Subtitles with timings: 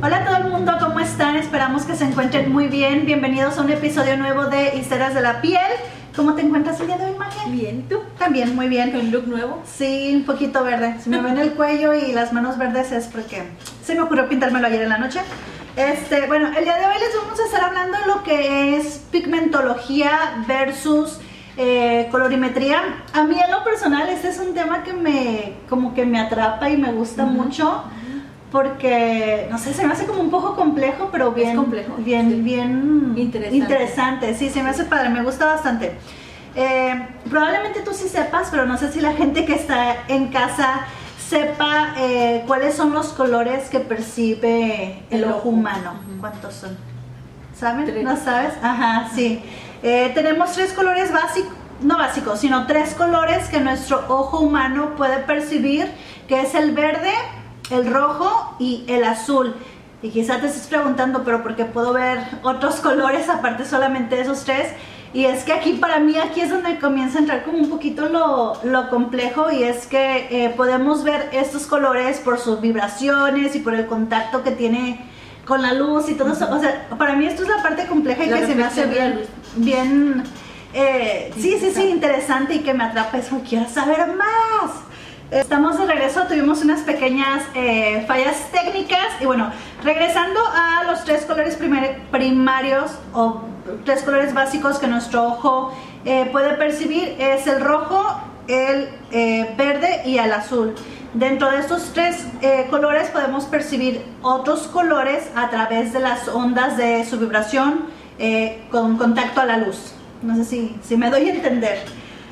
[0.00, 1.34] Hola a todo el mundo, ¿cómo están?
[1.34, 3.04] Esperamos que se encuentren muy bien.
[3.04, 5.72] Bienvenidos a un episodio nuevo de Historias de la Piel.
[6.14, 7.42] ¿Cómo te encuentras el día de hoy, Magia?
[7.48, 7.98] Bien, ¿tú?
[8.16, 8.92] También, muy bien.
[8.92, 9.60] ¿Con look nuevo?
[9.64, 10.94] Sí, un poquito verde.
[11.00, 13.42] Si me ven el cuello y las manos verdes es porque
[13.82, 15.20] se me ocurrió pintármelo ayer en la noche.
[15.74, 19.04] Este, bueno, el día de hoy les vamos a estar hablando de lo que es
[19.10, 21.18] pigmentología versus
[21.56, 23.02] eh, colorimetría.
[23.14, 26.70] A mí en lo personal este es un tema que me como que me atrapa
[26.70, 27.82] y me gusta mucho
[28.50, 32.40] porque no sé, se me hace como un poco complejo, pero bien complejo, bien sí.
[32.40, 33.56] bien Interesante.
[33.56, 34.34] interesante.
[34.34, 35.92] Sí, se me hace padre, me gusta bastante.
[36.54, 40.80] Eh, probablemente tú sí sepas, pero no sé si la gente que está en casa
[41.28, 45.48] sepa eh, cuáles son los colores que percibe el, El ojo ojo.
[45.50, 45.92] humano.
[46.10, 46.20] Ujú.
[46.20, 46.76] ¿Cuántos son?
[47.54, 47.84] ¿Saben?
[47.84, 48.02] Tres.
[48.02, 48.54] ¿No sabes?
[48.62, 49.42] Ajá, sí.
[49.82, 51.52] Eh, tenemos tres colores básicos,
[51.82, 55.88] no básicos, sino tres colores que nuestro ojo humano puede percibir,
[56.28, 57.12] que es el verde,
[57.70, 59.54] el rojo y el azul.
[60.02, 64.22] Y quizá te estés preguntando, pero ¿por qué puedo ver otros colores aparte solamente de
[64.22, 64.68] esos tres?
[65.12, 68.08] Y es que aquí para mí, aquí es donde comienza a entrar como un poquito
[68.10, 73.60] lo, lo complejo y es que eh, podemos ver estos colores por sus vibraciones y
[73.60, 75.00] por el contacto que tiene
[75.46, 76.46] con la luz y todo eso.
[76.52, 78.84] O sea, para mí esto es la parte compleja y La que se me hace
[79.56, 80.22] bien,
[80.74, 81.90] eh, sí, sí, sí, Interesante.
[81.90, 83.16] interesante y que me atrapa.
[83.16, 84.87] Es como quiero saber más.
[85.30, 89.52] Estamos de regreso, tuvimos unas pequeñas eh, fallas técnicas y bueno,
[89.84, 91.54] regresando a los tres colores
[92.10, 93.42] primarios o
[93.84, 95.74] tres colores básicos que nuestro ojo
[96.06, 100.74] eh, puede percibir es el rojo, el eh, verde y el azul.
[101.12, 102.24] Dentro de estos tres
[102.70, 107.86] colores podemos percibir otros colores a través de las ondas de su vibración
[108.70, 109.92] con contacto a la luz.
[110.22, 111.78] No sé si, si me doy a entender.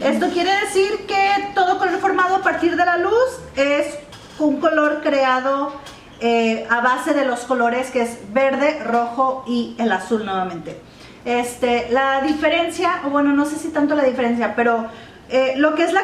[0.00, 3.98] Esto quiere decir que todo color formado a partir de la luz es
[4.38, 5.72] un color creado
[6.20, 10.80] eh, a base de los colores que es verde, rojo y el azul nuevamente.
[11.24, 14.86] Este, la diferencia, o bueno, no sé si tanto la diferencia, pero
[15.30, 16.02] eh, lo que es la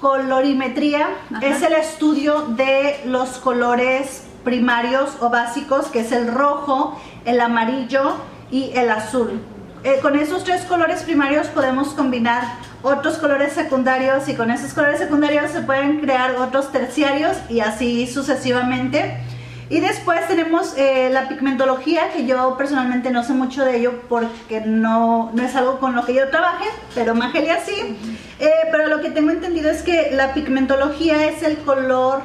[0.00, 1.46] colorimetría Ajá.
[1.46, 8.16] es el estudio de los colores primarios o básicos, que es el rojo, el amarillo
[8.50, 9.40] y el azul.
[9.84, 12.42] Eh, con esos tres colores primarios podemos combinar
[12.82, 18.06] otros colores secundarios y con esos colores secundarios se pueden crear otros terciarios y así
[18.06, 19.18] sucesivamente.
[19.70, 24.62] Y después tenemos eh, la pigmentología, que yo personalmente no sé mucho de ello porque
[24.62, 27.98] no, no es algo con lo que yo trabaje, pero Magelia sí.
[28.40, 32.22] Eh, pero lo que tengo entendido es que la pigmentología es el color,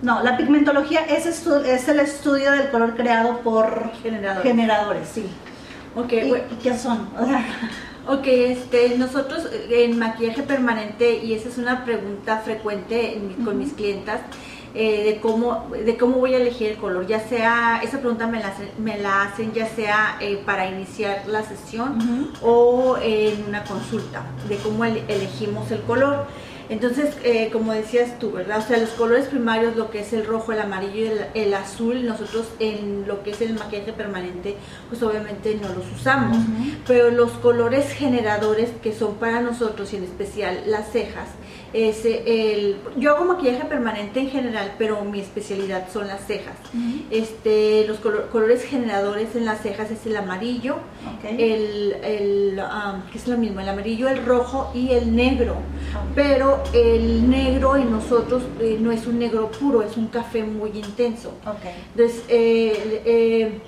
[0.00, 4.42] no, la pigmentología es, es el estudio del color creado por Generadores.
[4.50, 5.26] generadores, sí.
[5.96, 7.08] Ok, ¿Y bueno, qué son?
[7.20, 7.44] O sea,
[8.06, 13.58] ok, este, nosotros eh, en maquillaje permanente, y esa es una pregunta frecuente en con
[13.58, 14.20] mis clientas,
[14.74, 18.40] eh, de cómo de cómo voy a elegir el color, ya sea, esa pregunta me
[18.40, 24.22] la, me la hacen ya sea eh, para iniciar la sesión o en una consulta,
[24.50, 26.26] de cómo ele- elegimos el color.
[26.68, 28.58] Entonces, eh, como decías tú, ¿verdad?
[28.58, 31.54] O sea, los colores primarios, lo que es el rojo, el amarillo y el, el
[31.54, 34.56] azul, nosotros en lo que es el maquillaje permanente,
[34.88, 36.38] pues obviamente no los usamos.
[36.86, 41.28] Pero los colores generadores que son para nosotros, y en especial las cejas,
[41.72, 46.56] es el, yo hago maquillaje permanente en general, pero mi especialidad son las cejas.
[47.10, 50.76] Este, los colo- colores generadores en las cejas es el amarillo,
[51.26, 55.52] el, el ah, que es lo mismo, el amarillo, el rojo y el negro.
[55.54, 56.12] Ok.
[56.14, 60.70] Pero el negro en nosotros eh, no es un negro puro, es un café muy
[60.70, 61.34] intenso.
[61.94, 63.60] Entonces, eh, eh,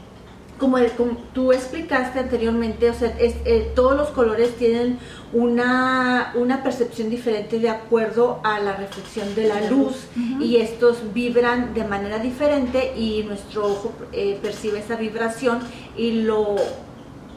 [0.59, 4.99] como, como tú explicaste anteriormente, o sea, es- eh, todos los colores tienen
[5.33, 10.07] una, una percepción diferente de acuerdo a la reflexión de la luz.
[10.41, 15.61] y estos vibran de manera diferente y nuestro ojo eh, percibe esa vibración
[15.97, 16.57] y lo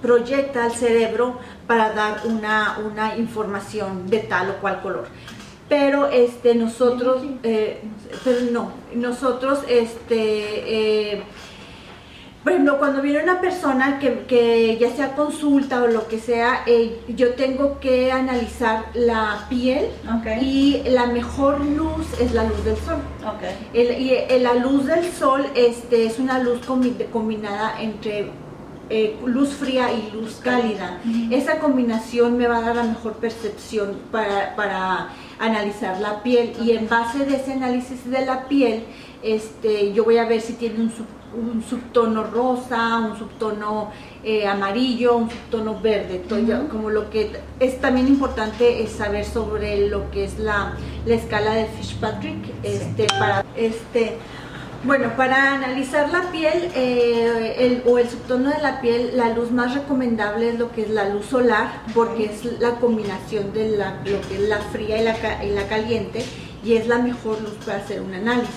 [0.02, 5.06] proyecta al cerebro para dar una, una información de tal o cual color.
[5.70, 7.82] Pero este nosotros, eh,
[8.24, 11.24] pero no, nosotros este eh,
[12.44, 16.64] por ejemplo, cuando viene una persona que, que ya sea consulta o lo que sea,
[16.66, 20.42] eh, yo tengo que analizar la piel Ok.
[20.42, 22.98] y la mejor luz es la luz del sol.
[23.24, 23.44] Ok.
[23.74, 28.32] El- y eh, la luz del sol este, es una luz combi- combinada entre
[28.90, 31.00] eh, luz fría y luz cálida.
[31.30, 35.10] Esa combinación me va a dar la mejor percepción para, para
[35.40, 38.84] analizar la piel y en base de ese análisis de la piel,
[39.24, 40.92] este, yo voy a ver si tiene un,
[41.34, 43.92] un subtono rosa, un subtono
[44.24, 46.16] eh, amarillo, un subtono verde.
[46.16, 50.76] Entonces, como lo que es también importante es saber sobre lo que es la,
[51.06, 54.18] la escala de Fitzpatrick, este, para este
[54.84, 59.52] Bueno, para analizar la piel eh, el, o el subtono de la piel, la luz
[59.52, 63.98] más recomendable es lo que es la luz solar, porque es la combinación de la,
[64.04, 66.26] lo que es la fría y la, y la caliente
[66.64, 68.56] y es la mejor luz para hacer un análisis.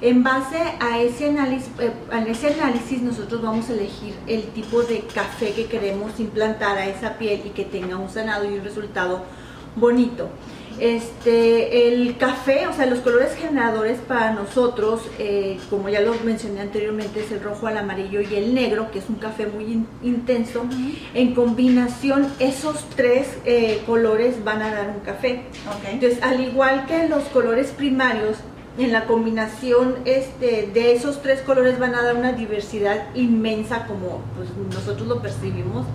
[0.00, 4.82] En base a ese análisis, eh, a ese análisis nosotros vamos a elegir el tipo
[4.82, 8.64] de café que queremos implantar a esa piel y que tenga un sanado y un
[8.64, 9.22] resultado
[9.76, 10.28] bonito.
[10.78, 16.60] Este, el café, o sea, los colores generadores para nosotros, eh, como ya lo mencioné
[16.60, 20.66] anteriormente, es el rojo, el amarillo y el negro, que es un café muy intenso.
[21.14, 25.44] En combinación, esos tres eh, colores van a dar un café.
[25.90, 28.38] Entonces, al igual que los colores primarios,
[28.76, 34.22] en la combinación este, de esos tres colores van a dar una diversidad inmensa como
[34.36, 35.86] pues, nosotros lo percibimos,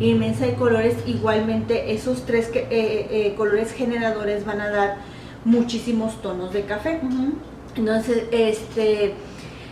[0.00, 4.96] inmensa de colores, igualmente esos tres eh, eh, colores generadores van a dar
[5.44, 7.00] muchísimos tonos de café.
[7.74, 9.14] Entonces, este,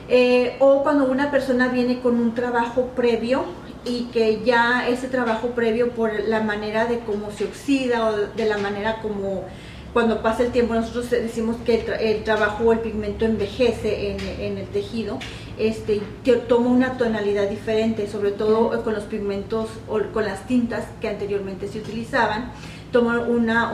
[0.09, 3.45] eh, o cuando una persona viene con un trabajo previo,
[3.87, 8.45] y que ya ese trabajo previo por la manera de cómo se oxida o de
[8.45, 9.45] la manera como
[9.93, 14.67] cuando pasa el tiempo nosotros decimos que el, trabajo o el pigmento envejece en, el
[14.67, 15.19] tejido,
[15.59, 16.03] este,
[16.49, 21.69] toma una tonalidad diferente, sobre todo con los pigmentos o con las tintas que anteriormente
[21.69, 22.53] se utilizaban,
[22.93, 23.73] toma una,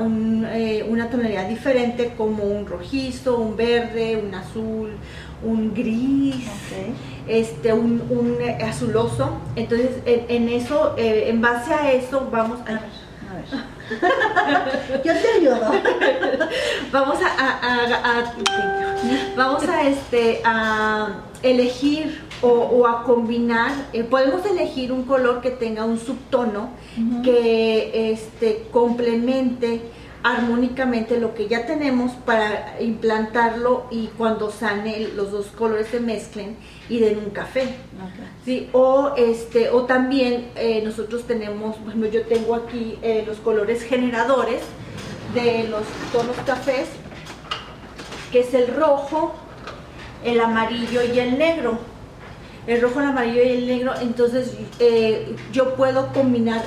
[0.54, 4.90] eh, una tonalidad diferente como un rojizo, un verde, un azul,
[5.44, 6.46] un gris,
[7.26, 8.02] este, un,
[8.64, 9.38] azuloso.
[9.56, 12.80] Entonces, en, eso, eh, en base a eso, vamos a...
[15.04, 15.72] Yo te ayudo.
[16.90, 18.30] Vamos a,
[19.36, 23.72] vamos a este a elegir o, a combinar.
[23.92, 26.70] Eh, podemos elegir un color que tenga un subtono
[27.22, 29.80] que este complemente
[30.22, 36.56] armónicamente lo que ya tenemos para implantarlo y cuando sane los dos colores se mezclen
[36.88, 37.74] y den un café.
[38.44, 38.68] ¿sí?
[38.72, 44.62] O, este, o también eh, nosotros tenemos, bueno, yo tengo aquí eh, los colores generadores
[45.34, 45.82] de los
[46.12, 46.88] tonos cafés,
[48.30, 49.34] que es el rojo,
[50.24, 51.78] el amarillo y el negro.
[52.68, 56.62] El rojo, el amarillo y el negro, entonces eh, yo puedo combinar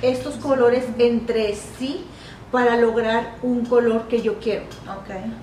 [0.00, 2.06] estos colores entre sí
[2.50, 4.64] para lograr un color que yo quiero.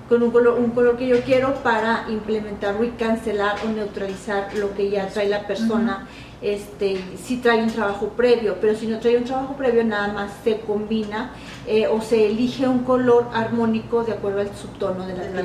[0.08, 4.74] Con un color, un color que yo quiero para implementarlo y cancelar o neutralizar lo
[4.74, 6.06] que ya trae la persona.
[6.40, 10.30] Este, si trae un trabajo previo, pero si no trae un trabajo previo, nada más
[10.44, 11.32] se combina
[11.66, 15.42] eh, o se elige un color armónico de acuerdo al subtono de la,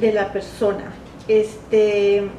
[0.00, 0.92] de la persona.
[1.28, 2.30] Este,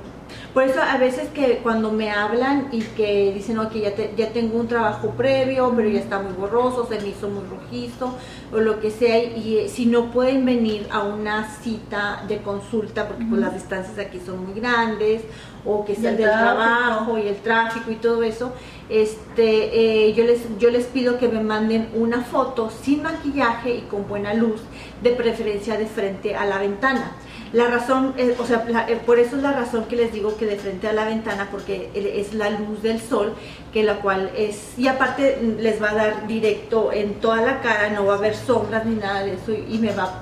[0.54, 4.58] por eso a veces que cuando me hablan y que dicen, ok, ya, ya tengo
[4.58, 8.16] un trabajo previo, pero ya está muy borroso, se me hizo muy rojizo,
[8.54, 13.08] o lo que sea, y, eh, si no pueden venir a una cita de consulta,
[13.08, 15.24] porque pues las distancias aquí son muy grandes,
[15.66, 18.54] o que sea el del trabajo y el tráfico y todo eso,
[18.88, 23.82] este, eh, yo, les, yo les pido que me manden una foto sin maquillaje y
[23.82, 24.62] con buena luz,
[25.02, 27.12] de preferencia de frente a la ventana
[27.56, 30.46] la razón, eh, o sea, eh, por eso es la razón que les digo que
[30.46, 33.34] de frente a la ventana, porque es la luz del sol,
[33.72, 37.90] que la cual es, y aparte les va a dar directo en toda la cara,
[37.92, 40.22] no va a haber sombras ni nada de eso, y, me va a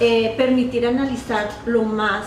[0.00, 2.24] eh, permitir analizar lo más,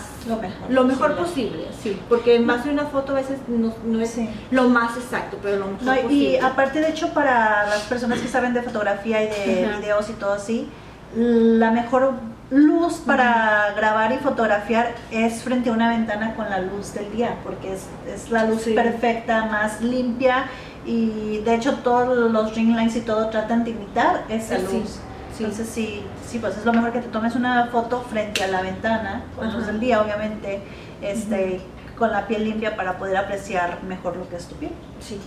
[0.69, 4.15] lo mejor, posible, sí, porque en base a una foto a veces no, es
[4.51, 6.13] lo más exacto, pero lo mejor posible.
[6.13, 10.13] Y aparte, de hecho, para las personas que saben de fotografía y de videos y
[10.13, 10.69] todo así,
[11.16, 12.14] la mejor
[12.49, 17.35] luz para grabar y fotografiar es frente a una ventana con la luz del día,
[17.44, 20.45] porque es, la luz perfecta, más limpia
[20.85, 24.99] y de hecho todos los ring lights y todo tratan de imitar esa luz.
[25.37, 28.61] Entonces sí, sí, pues es lo mejor que te tomes una foto frente a la
[28.61, 30.61] ventana, con luz del día obviamente,
[31.02, 31.61] este,
[31.97, 34.71] con la piel limpia para poder apreciar mejor lo que es tu piel.
[34.99, 35.19] Sí,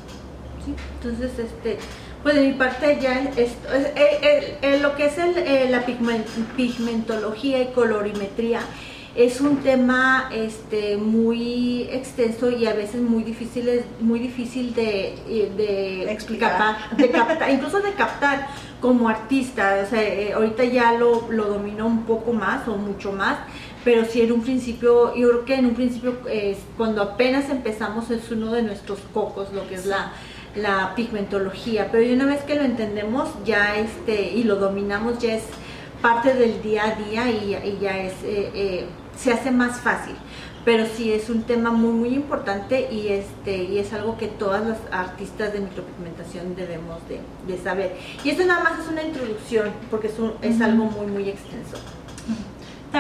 [0.65, 0.75] sí.
[0.97, 1.79] Entonces este
[2.23, 3.57] pues de mi parte ya es,
[4.83, 5.85] lo que es el, la
[6.57, 8.61] pigmentología y colorimetría
[9.15, 15.17] es un tema este, muy extenso y a veces muy difícil, muy difícil de,
[15.57, 18.47] de explicar, de captar, incluso de captar
[18.81, 19.83] como artista.
[19.85, 23.39] O sea, eh, ahorita ya lo, lo domino un poco más o mucho más,
[23.85, 26.19] pero sí en un principio, yo creo que en un principio
[26.77, 30.13] cuando apenas empezamos es uno de nuestros cocos, lo que es la
[30.55, 35.45] la pigmentología, pero una vez que lo entendemos ya este y lo dominamos ya es
[36.03, 40.15] parte del día a día y, ya es eh, eh, se hace más fácil.
[40.63, 44.67] Pero sí es un tema muy muy importante y este y es algo que todas
[44.67, 47.97] las artistas de micropigmentación debemos de, saber.
[48.25, 51.79] Y esto nada más es una introducción porque es, es algo muy muy extenso.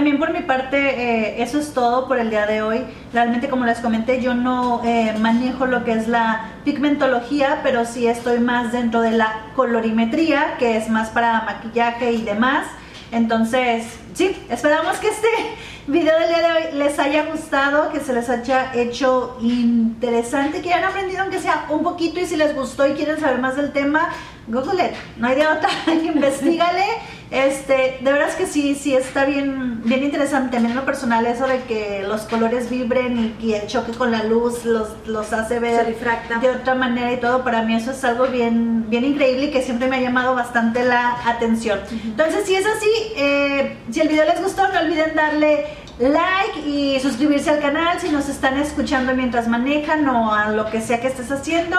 [0.00, 2.86] También por mi parte, eh, eso es todo por el día de hoy.
[3.12, 8.06] Realmente, como les comenté, yo no eh, manejo lo que es la pigmentología, pero sí
[8.06, 12.66] estoy más dentro de la colorimetría, que es más para maquillaje y demás.
[13.12, 15.28] Entonces, sí, esperamos que este
[15.86, 20.72] video del día de hoy les haya gustado, que se les haya hecho interesante, que
[20.72, 23.70] hayan aprendido aunque sea un poquito y si les gustó y quieren saber más del
[23.72, 24.08] tema,
[24.46, 26.86] Google it, no hay de otra, investigale.
[27.30, 30.50] Este, de verdad es que sí, sí está bien, bien interesante.
[30.52, 34.10] También en lo personal eso de que los colores vibren y que el choque con
[34.10, 35.96] la luz los, los hace ver
[36.40, 37.44] de otra manera y todo.
[37.44, 40.84] Para mí eso es algo bien, bien increíble y que siempre me ha llamado bastante
[40.84, 41.80] la atención.
[42.04, 45.66] Entonces, si es así, eh, si el video les gustó, no olviden darle
[46.08, 50.80] like y suscribirse al canal si nos están escuchando mientras manejan o a lo que
[50.80, 51.76] sea que estés haciendo.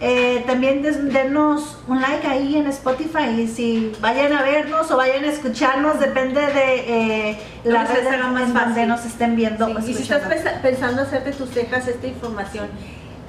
[0.00, 5.24] Eh, también denos un like ahí en Spotify y si vayan a vernos o vayan
[5.24, 9.68] a escucharnos, depende de eh, la red en donde nos estén viendo.
[9.80, 10.22] y si estás
[10.62, 12.68] pensando hacerte tus cejas, esta información,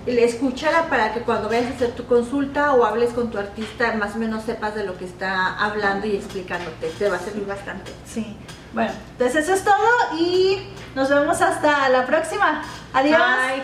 [0.05, 4.15] escúchala para que cuando vayas a hacer tu consulta o hables con tu artista, más
[4.15, 6.89] o menos sepas de lo que está hablando y explicándote.
[6.99, 7.91] Te va a servir bastante.
[8.05, 8.35] Sí.
[8.75, 12.61] Bueno, entonces eso es todo y nos vemos hasta la próxima.
[12.93, 13.21] Adiós.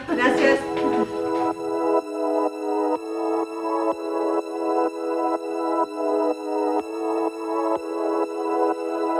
[0.07, 0.15] Bye.
[0.15, 0.59] Gracias.